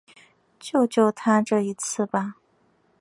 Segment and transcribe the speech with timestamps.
[0.59, 2.33] 救救他这一次吧